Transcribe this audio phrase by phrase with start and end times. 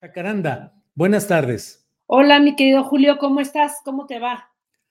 [0.00, 1.88] Jacaranda, buenas tardes.
[2.06, 3.80] Hola, mi querido Julio, ¿cómo estás?
[3.84, 4.48] ¿Cómo te va?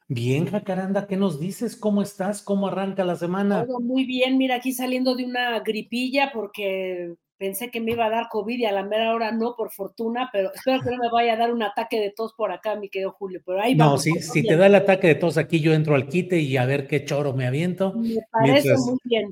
[0.10, 1.78] Bien, Jacaranda, ¿qué nos dices?
[1.78, 2.42] ¿Cómo estás?
[2.42, 3.66] ¿Cómo arranca la semana?
[3.66, 8.10] Todo muy bien, mira, aquí saliendo de una gripilla porque pensé que me iba a
[8.10, 11.10] dar COVID y a la mera hora no, por fortuna, pero espero que no me
[11.10, 13.86] vaya a dar un ataque de tos por acá, mi querido Julio, pero ahí No,
[13.86, 14.04] vamos.
[14.04, 14.54] si, vamos si bien.
[14.56, 17.06] te da el ataque de tos aquí, yo entro al quite y a ver qué
[17.06, 17.94] choro me aviento.
[17.94, 19.30] Me parece mientras- muy bien.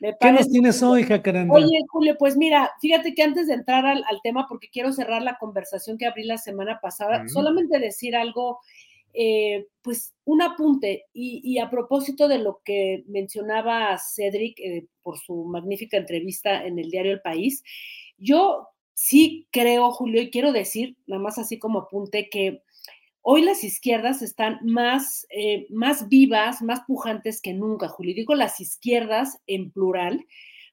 [0.00, 1.04] ¿Qué nos tienes hoy.
[1.04, 1.54] Jacaranda?
[1.54, 5.22] Oye, Julio, pues mira, fíjate que antes de entrar al, al tema, porque quiero cerrar
[5.22, 8.60] la conversación que abrí la semana pasada, solamente decir algo,
[9.14, 15.18] eh, pues un apunte, y, y a propósito de lo que mencionaba Cedric eh, por
[15.18, 17.62] su magnífica entrevista en el diario El País,
[18.18, 22.62] yo sí creo, Julio, y quiero decir, nada más así como apunte, que
[23.28, 28.14] hoy las izquierdas están más, eh, más vivas, más pujantes que nunca, Julio.
[28.14, 30.24] Digo las izquierdas en plural,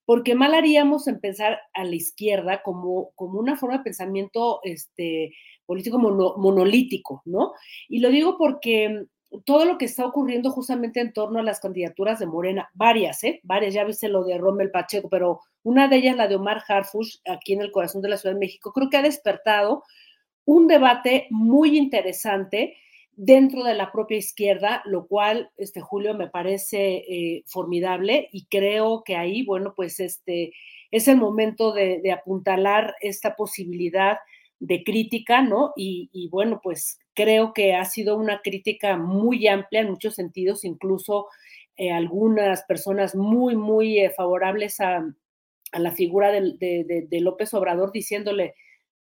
[0.06, 5.34] porque mal haríamos en pensar a la izquierda como, como una forma de pensamiento este,
[5.66, 7.54] político mono- monolítico, ¿no?
[7.90, 9.08] Y lo digo porque
[9.46, 13.40] todo lo que está ocurriendo justamente en torno a las candidaturas de Morena, varias, ¿eh?
[13.42, 17.16] Varias, ya viste lo de Rommel Pacheco, pero una de ellas, la de Omar Harfush,
[17.26, 19.82] aquí en el corazón de la Ciudad de México, creo que ha despertado
[20.46, 22.76] un debate muy interesante
[23.16, 29.04] dentro de la propia izquierda, lo cual, este Julio, me parece eh, formidable y creo
[29.04, 30.54] que ahí, bueno, pues este
[30.92, 34.18] es el momento de, apuntalar esta posibilidad
[34.60, 35.74] de crítica, ¿no?
[35.76, 41.28] Y, bueno, pues creo que ha sido una crítica muy amplia en muchos sentidos, incluso
[41.78, 45.04] eh, algunas personas muy, muy eh, favorables a,
[45.74, 48.54] la figura de, de, de López Obrador diciéndole,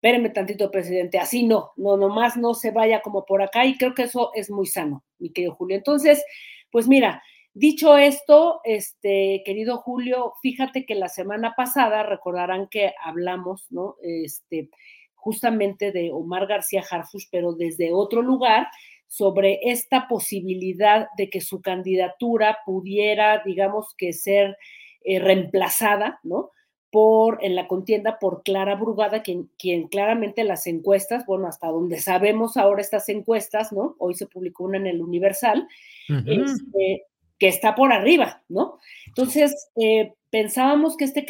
[0.02, 3.94] espéreme tantito, presidente, así no, no, nomás no se vaya como por acá y creo
[3.94, 5.76] que eso es muy sano, mi querido Julio.
[5.76, 6.24] Entonces,
[6.72, 7.22] pues mira,
[7.54, 13.94] dicho esto, este, querido Julio, fíjate que la semana pasada recordarán que hablamos, ¿no?
[14.02, 14.70] Este,
[15.14, 18.66] justamente de Omar García Harfush, pero desde otro lugar,
[19.06, 24.56] sobre esta posibilidad de que su candidatura pudiera, digamos que ser
[25.04, 26.50] eh, reemplazada, ¿no?
[26.92, 31.98] Por en la contienda por Clara Brugada, quien, quien, claramente las encuestas, bueno, hasta donde
[31.98, 33.96] sabemos ahora estas encuestas, ¿no?
[33.98, 35.66] Hoy se publicó una en el Universal,
[36.10, 36.44] uh -huh.
[36.44, 37.06] este,
[37.38, 38.78] que está por arriba, ¿no?
[39.06, 41.24] Entonces, eh, pensábamos que este,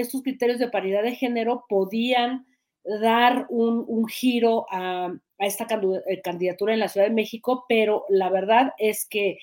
[0.00, 2.44] estos criterios de paridad de género podían
[3.00, 5.06] dar un, un giro a,
[5.38, 5.68] a, esta
[6.24, 9.38] candidatura en la Ciudad de México, pero la verdad es que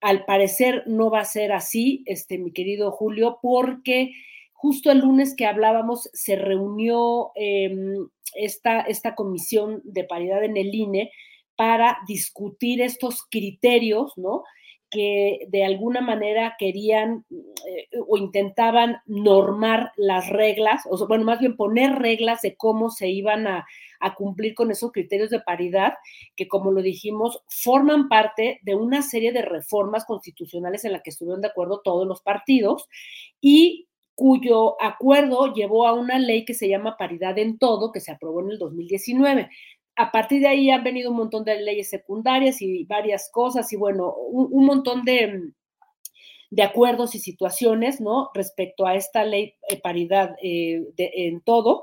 [0.00, 4.12] al parecer no va a ser así, este, mi querido Julio, porque
[4.56, 10.74] justo el lunes que hablábamos se reunió em, esta, esta comisión de paridad en el
[10.74, 11.10] INE
[11.56, 14.42] para discutir estos criterios, ¿no?
[14.90, 21.56] que de alguna manera querían eh, o intentaban normar las reglas, o bueno, más bien
[21.56, 23.66] poner reglas de cómo se iban a,
[24.00, 25.94] a, cumplir con esos criterios de paridad,
[26.36, 31.10] que como lo dijimos, forman parte de una serie de reformas constitucionales en la que
[31.10, 32.88] estuvieron de acuerdo todos los partidos
[33.40, 33.85] y
[34.16, 38.40] cuyo acuerdo llevó a una ley que se llama paridad en todo, que se aprobó
[38.40, 39.48] en el 2019
[39.96, 43.76] a partir de ahí han venido un montón de leyes secundarias y varias cosas y
[43.76, 45.52] bueno, un, montón de,
[46.50, 48.30] de, acuerdos y situaciones, ¿no?
[48.34, 51.82] Respecto a esta ley de paridad eh, en todo.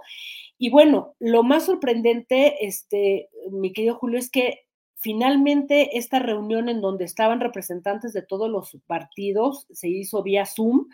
[0.59, 4.59] Y bueno, lo más sorprendente, este, mi querido Julio, es que
[4.95, 10.88] finalmente esta reunión en donde estaban representantes de todos los partidos se hizo vía Zoom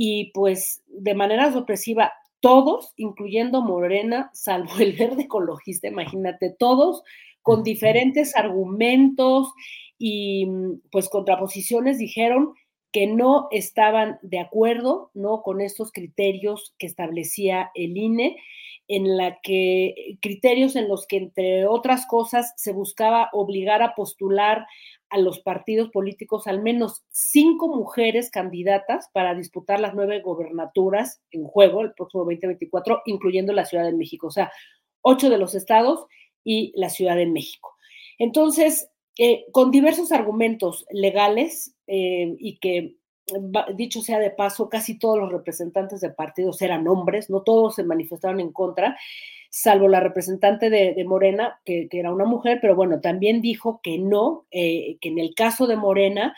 [0.00, 7.02] y pues de manera sorpresiva todos, incluyendo Morena, salvo el verde ecologista, imagínate, todos
[7.42, 9.48] con diferentes argumentos
[9.98, 12.54] y mm, pues contraposiciones dijeron
[12.92, 15.42] que no estaban de acuerdo, ¿no?
[15.42, 18.36] Con estos criterios que establecía el INE,
[18.86, 24.64] en la que criterios en los que entre otras cosas se buscaba obligar a postular
[25.10, 31.44] a los partidos políticos al menos cinco mujeres candidatas para disputar las nueve gobernaturas en
[31.44, 34.52] juego el próximo 2024, incluyendo la Ciudad de México, o sea,
[35.02, 36.06] ocho de los estados
[36.44, 37.74] y la Ciudad de México.
[38.18, 42.96] Entonces, eh, con diversos argumentos legales eh, y que,
[43.74, 47.84] dicho sea de paso, casi todos los representantes de partidos eran hombres, no todos se
[47.84, 48.96] manifestaron en contra,
[49.50, 54.46] salvo la representante de, Morena, que, era una mujer, pero bueno, también dijo que no,
[54.50, 56.34] eh, que en el caso de Morena,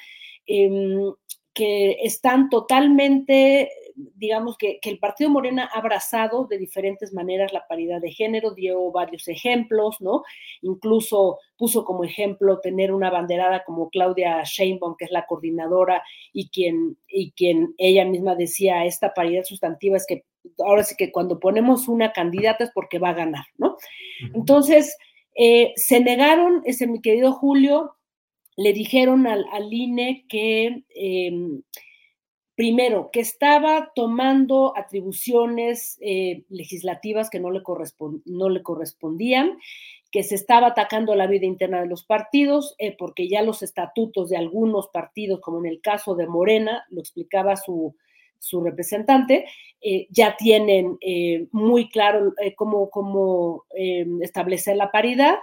[0.47, 1.13] em,
[1.53, 3.71] que están totalmente
[4.17, 8.91] digamos que, el partido Morena ha abrazado de diferentes maneras la paridad de género, dio
[8.91, 10.23] varios ejemplos, ¿no?
[10.63, 16.03] Incluso puso como ejemplo tener una banderada como Claudia Sheinbaum, que es la coordinadora
[16.33, 20.25] y quien, y quien ella misma decía, esta paridad sustantiva es que
[20.59, 23.77] ahora sí que cuando ponemos una candidata es porque va a ganar, ¿no?
[24.35, 24.97] Entonces,
[25.35, 27.97] eh, se negaron, ese mi querido Julio,
[28.57, 30.85] le dijeron al, INE que...
[30.95, 31.63] Em,
[32.61, 37.63] primero, que estaba tomando atribuciones eh, legislativas que no le,
[38.27, 39.57] no le, correspondían,
[40.11, 44.29] que se estaba atacando la vida interna de los partidos, eh, porque ya los estatutos
[44.29, 47.97] de algunos partidos, como en el caso de Morena, lo explicaba su,
[48.41, 49.47] su representante,
[49.81, 50.99] eh, ya tienen
[51.53, 53.65] muy claro cómo, cómo
[54.21, 55.37] establecer la paridad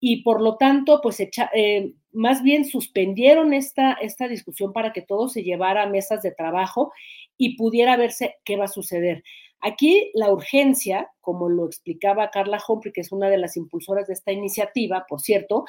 [0.00, 5.28] y por lo tanto, pues eh, más bien suspendieron esta, esta discusión para que todo
[5.28, 6.92] se llevara a mesas de trabajo
[7.36, 9.24] y pudiera verse qué va a suceder.
[9.60, 14.12] Aquí la urgencia, como lo explicaba Carla Humphrey, que es una de las impulsoras de
[14.12, 15.64] esta iniciativa, por cierto,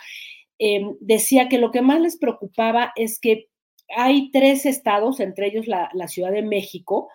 [0.99, 3.47] decía que lo que más les preocupaba es que
[3.95, 7.09] hay tres estados, entre ellos la, Ciudad de México,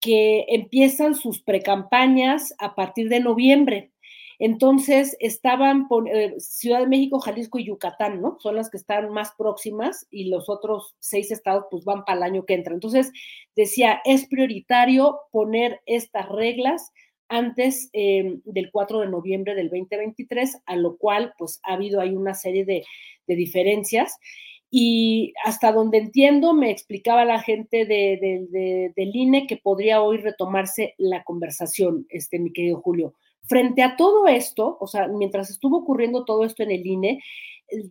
[0.00, 3.92] que empiezan sus precampañas a partir de noviembre
[4.38, 8.36] entonces, estaban eh, Ciudad de México, Jalisco y Yucatán, ¿no?
[8.40, 12.22] Son las que están más próximas y los otros seis estados pues van para el
[12.24, 12.74] año que entra.
[12.74, 13.12] Entonces,
[13.54, 16.92] decía, es prioritario poner estas reglas
[17.28, 22.14] antes em, del 4 de noviembre del 2023, a lo cual pues ha habido ahí
[22.14, 22.84] una serie de,
[23.26, 24.18] diferencias.
[24.76, 30.96] Y hasta donde entiendo, me explicaba la gente de, del INE que podría hoy retomarse
[30.98, 33.14] la conversación, este, mi querido Julio.
[33.44, 37.20] Frente a todo esto, o sea, mientras estuvo ocurriendo todo esto en el INE,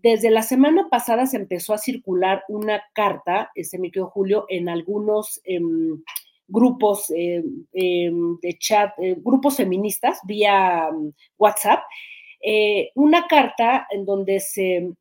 [0.01, 5.39] desde la semana pasada se empezó a circular una carta, ese micro Julio, en algunos
[5.45, 6.03] em,
[6.49, 10.89] grupos em, em, de chat, eh, grupos feministas vía
[11.37, 11.79] WhatsApp,
[12.45, 14.91] eh, una carta en donde se,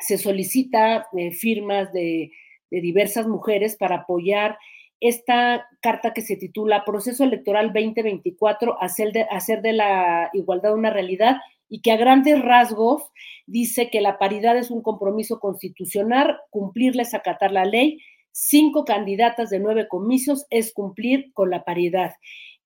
[0.00, 2.32] se solicita eh, firmas de,
[2.70, 4.56] diversas mujeres para apoyar
[5.00, 10.90] esta carta que se titula Proceso Electoral 2024, hacer de, hacer de la igualdad una
[10.90, 11.38] realidad
[11.68, 13.10] y que a grandes rasgos
[13.46, 17.98] dice que la paridad es un compromiso constitucional, cumplirla es acatar la ley,
[18.30, 22.12] cinco candidatas de nueve comicios es cumplir con la paridad.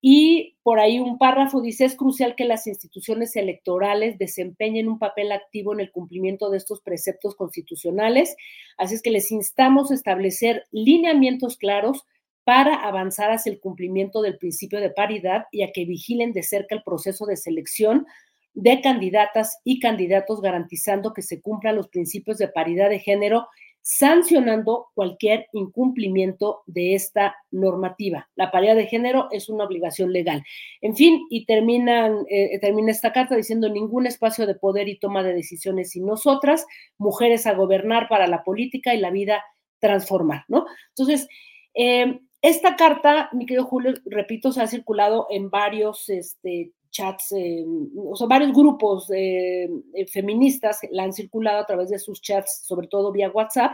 [0.01, 5.31] Y por ahí un párrafo dice, es crucial que las instituciones electorales desempeñen un papel
[5.31, 8.35] activo en el cumplimiento de estos preceptos constitucionales.
[8.77, 12.05] Así es que les instamos a establecer lineamientos claros
[12.43, 16.75] para avanzar hacia el cumplimiento del principio de paridad y a que vigilen de cerca
[16.75, 18.05] el proceso de selección
[18.53, 23.47] de candidatas y candidatos garantizando que se cumplan los principios de paridad de género
[23.87, 28.27] sancionando cualquier incumplimiento de esta normativa.
[28.35, 30.43] La paridad de género es una obligación legal.
[30.81, 35.21] En fin, y terminan, eh, termina esta carta diciendo ningún espacio de poder y toma
[35.21, 36.65] de decisiones sin nosotras,
[36.97, 39.43] mujeres a gobernar para la política y la vida
[39.77, 40.65] transformar, ¿no?
[40.89, 41.27] Entonces,
[41.75, 47.65] eh, esta carta, mi querido Julio, repito, se ha circulado en varios este, chats, eh,
[47.97, 52.63] o sea, varios grupos eh, eh, feministas la han circulado a través de sus chats,
[52.65, 53.73] sobre todo vía WhatsApp,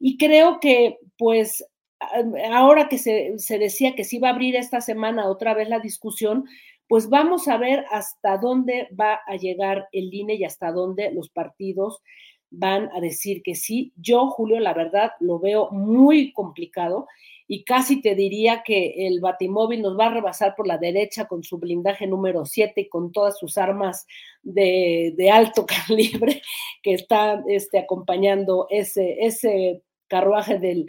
[0.00, 1.64] y creo que, pues,
[2.52, 5.80] ahora que se, se decía que se iba a abrir esta semana otra vez la
[5.80, 6.44] discusión,
[6.88, 11.30] pues vamos a ver hasta dónde va a llegar el INE y hasta dónde los
[11.30, 12.02] partidos
[12.56, 13.92] van a decir que sí.
[13.96, 17.06] Yo, Julio, la verdad, lo veo muy complicado
[17.46, 21.42] y casi te diría que el Batimóvil nos va a rebasar por la derecha con
[21.42, 24.06] su blindaje número 7 y con todas sus armas
[24.42, 26.42] de, alto calibre
[26.82, 30.86] que están este, acompañando ese, ese carruaje del,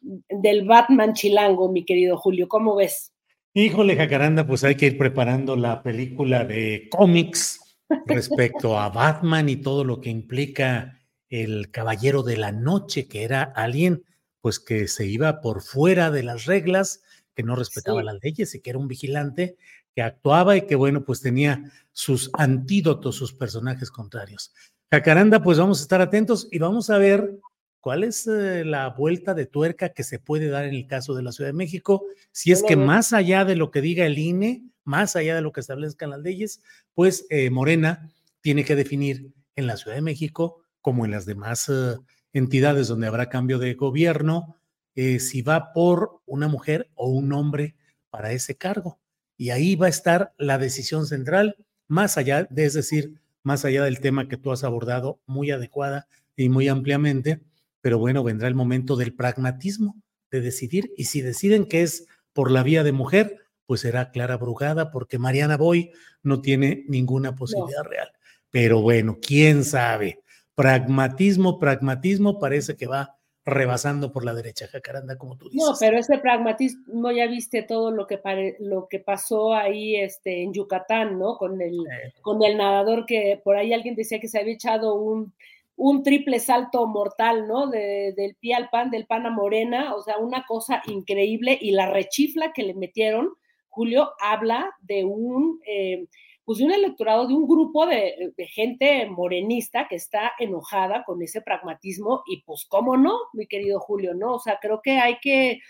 [0.00, 2.48] del Batman chilango, mi querido Julio.
[2.48, 3.12] ¿Cómo ves?
[3.54, 7.60] Híjole, Jacaranda, pues hay que ir preparando la película de cómics
[8.06, 10.97] respecto a Batman y todo lo que implica
[11.28, 14.04] el Caballero de la Noche, que era alguien
[14.40, 17.02] pues que se iba por fuera de las reglas,
[17.34, 19.56] que no respetaba las leyes y que era un vigilante
[19.94, 24.52] que actuaba y que bueno, pues tenía sus antídotos, sus personajes contrarios.
[24.90, 27.38] Jacaranda, pues vamos a estar atentos y vamos a ver
[27.80, 31.22] cuál es eh, la vuelta de tuerca que se puede dar en el caso de
[31.22, 34.64] la Ciudad de México, si es que más allá de lo que diga el INE,
[34.84, 36.62] más allá de lo que establezcan las leyes,
[36.94, 41.68] pues eh, Morena tiene que definir en la Ciudad de México, como en las demás
[41.68, 41.96] eh,
[42.32, 44.56] entidades donde habrá cambio de gobierno,
[44.94, 47.76] eh, si va por una mujer o un hombre
[48.10, 48.98] para ese cargo.
[49.36, 51.56] Y ahí va a estar la decisión central,
[51.86, 56.08] más allá, de, es decir, más allá del tema que tú has abordado muy adecuada
[56.36, 57.40] y muy ampliamente,
[57.80, 59.96] pero bueno, vendrá el momento del pragmatismo,
[60.30, 64.36] de decidir, y si deciden que es por la vía de mujer, pues será Clara
[64.36, 65.92] Brugada, porque Mariana Boy
[66.22, 68.10] no tiene ninguna posibilidad real.
[68.50, 70.20] Pero bueno, quién sabe
[70.58, 75.64] pragmatismo, pragmatismo parece que va rebasando por la derecha, Jacaranda, como tú dices.
[75.64, 78.20] No, pero ese pragmatismo ya viste todo lo que
[78.58, 81.36] lo que pasó ahí este, en Yucatán, ¿no?
[81.36, 81.78] Con el,
[82.22, 85.32] con el nadador que por ahí alguien decía que se había echado un,
[85.76, 87.68] un triple salto mortal, ¿no?
[87.68, 91.86] del pie al pan, del pan a morena, o sea, una cosa increíble y la
[91.88, 93.30] rechifla que le metieron,
[93.68, 95.60] Julio, habla de un...
[95.64, 96.08] Eh,
[96.48, 101.42] pues de un electorado, de un grupo de, gente morenista que está enojada con ese
[101.42, 104.36] pragmatismo y pues cómo no, mi querido Julio, ¿no?
[104.36, 105.60] O sea, creo que hay que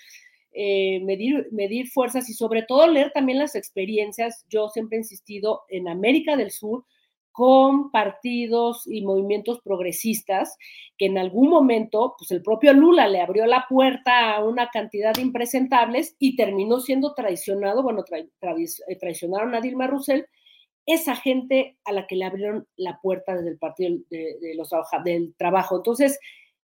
[0.52, 4.46] eh, medir, medir fuerzas y sobre todo leer también las experiencias.
[4.48, 6.84] Yo siempre he insistido en América del Sur
[7.32, 10.56] con partidos y movimientos progresistas
[10.96, 15.12] que en algún momento, pues el propio Lula le abrió la puerta a una cantidad
[15.12, 20.24] de impresentables y terminó siendo traicionado, bueno, eh, traicionaron a Dilma Rousseff
[20.88, 24.70] esa gente a la que le abrieron la puerta desde el partido de, los,
[25.04, 25.76] del trabajo.
[25.76, 26.18] Entonces,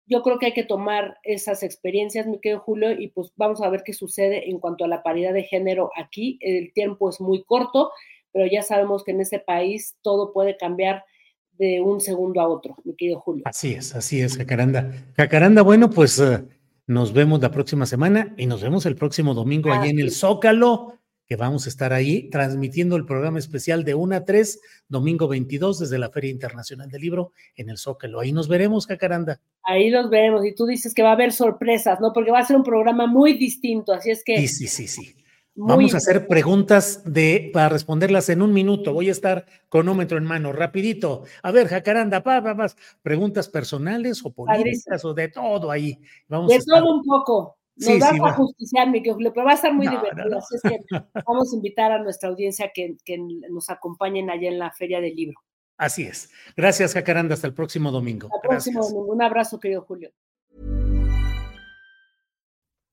[0.07, 3.69] yo creo que hay que tomar esas experiencias, mi querido Julio, y pues vamos a
[3.69, 6.39] ver qué sucede en cuanto a la paridad de género aquí.
[6.41, 7.91] El tiempo es muy corto,
[8.31, 11.05] pero ya sabemos que en este país todo puede cambiar
[11.51, 13.43] de un segundo a otro, mi querido Julio.
[13.45, 14.91] Así es, así es, Jacaranda.
[15.15, 16.43] Jacaranda, bueno, pues eh,
[16.87, 20.97] nos vemos la próxima semana y nos vemos el próximo domingo allí en el Zócalo
[21.27, 25.79] que vamos a estar ahí transmitiendo el programa especial de 1 a 3, domingo 22,
[25.79, 28.21] desde la Feria Internacional del Libro en el Zócalo.
[28.21, 29.41] Ahí nos veremos, Cacaranda.
[29.63, 30.45] Ahí nos veremos.
[30.45, 32.13] Y tú dices que va a haber sorpresas, ¿no?
[32.13, 34.37] Porque va a ser un programa muy distinto, así es que...
[34.37, 35.15] Sí, sí, sí, sí.
[35.59, 38.93] Vamos a hacer preguntas de, para responderlas en un minuto.
[38.93, 41.23] Voy a estar cronómetro en mano, rapidito.
[41.41, 42.67] A ver, Jacaranda, pa, pa, pa,
[43.01, 45.99] preguntas personales o políticas o de todo ahí.
[46.27, 47.56] Vamos de todo un poco.
[47.79, 50.37] Nos vas a justiciar, mi querido, pero va a estar muy divertido.
[50.37, 50.79] Así es que
[51.25, 53.17] vamos a invitar a nuestra audiencia que, que
[53.49, 55.39] nos acompañen allá en la Feria del Libro.
[55.77, 56.29] Así es.
[56.55, 57.35] Gracias, Jacaranda.
[57.35, 58.29] Hasta el próximo domingo.
[58.33, 59.13] Hasta el próximo domingo.
[59.13, 60.11] Un abrazo, querido Julio.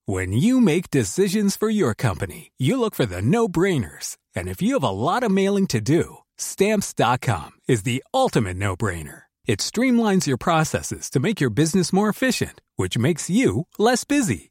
[0.07, 4.19] When you make decisions for your company, you look for the no-brainers.
[4.37, 9.23] And if you have a lot of mailing to do, stamps.com is the ultimate no-brainer.
[9.47, 14.51] It streamlines your processes to make your business more efficient, which makes you less busy.